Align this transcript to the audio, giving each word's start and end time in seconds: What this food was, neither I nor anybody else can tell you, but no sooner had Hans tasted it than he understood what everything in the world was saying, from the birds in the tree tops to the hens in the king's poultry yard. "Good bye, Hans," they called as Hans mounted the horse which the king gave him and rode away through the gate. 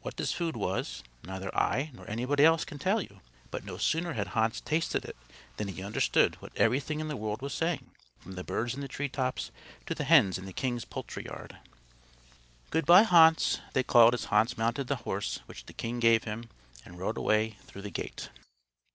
What 0.00 0.16
this 0.16 0.32
food 0.32 0.56
was, 0.56 1.04
neither 1.24 1.54
I 1.54 1.90
nor 1.92 2.08
anybody 2.08 2.42
else 2.42 2.64
can 2.64 2.78
tell 2.78 3.02
you, 3.02 3.20
but 3.50 3.66
no 3.66 3.76
sooner 3.76 4.14
had 4.14 4.28
Hans 4.28 4.62
tasted 4.62 5.04
it 5.04 5.14
than 5.58 5.68
he 5.68 5.82
understood 5.82 6.40
what 6.40 6.56
everything 6.56 7.00
in 7.00 7.08
the 7.08 7.18
world 7.18 7.42
was 7.42 7.52
saying, 7.52 7.90
from 8.18 8.32
the 8.34 8.42
birds 8.42 8.72
in 8.74 8.80
the 8.80 8.88
tree 8.88 9.10
tops 9.10 9.50
to 9.84 9.94
the 9.94 10.04
hens 10.04 10.38
in 10.38 10.46
the 10.46 10.54
king's 10.54 10.86
poultry 10.86 11.24
yard. 11.26 11.58
"Good 12.70 12.86
bye, 12.86 13.02
Hans," 13.02 13.60
they 13.74 13.82
called 13.82 14.14
as 14.14 14.24
Hans 14.32 14.56
mounted 14.56 14.86
the 14.86 14.96
horse 15.04 15.40
which 15.44 15.66
the 15.66 15.74
king 15.74 16.00
gave 16.00 16.24
him 16.24 16.48
and 16.86 16.98
rode 16.98 17.18
away 17.18 17.58
through 17.66 17.82
the 17.82 17.90
gate. 17.90 18.30